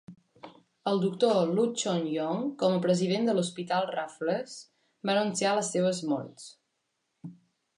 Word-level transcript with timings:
El 0.91 1.01
doctor 1.01 1.41
Loo 1.57 1.65
Choon 1.81 2.07
Yong, 2.13 2.41
com 2.63 2.77
a 2.77 2.81
president 2.85 3.29
de 3.29 3.35
l'Hospital 3.35 3.85
Raffles, 3.91 4.57
va 5.11 5.15
anunciar 5.17 5.53
les 5.59 5.71
seves 5.77 6.01
morts. 6.15 6.49